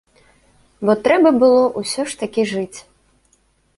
[0.87, 2.79] Бо трэба было ўсё ж такі жыць.